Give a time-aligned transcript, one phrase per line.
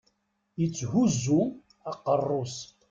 [0.65, 1.39] Itthuzzu
[1.89, 2.57] aqerru-s.